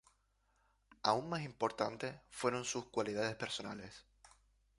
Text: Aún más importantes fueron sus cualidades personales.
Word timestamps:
Aún 1.03 1.29
más 1.29 1.43
importantes 1.43 2.15
fueron 2.31 2.65
sus 2.65 2.85
cualidades 2.87 3.35
personales. 3.35 4.03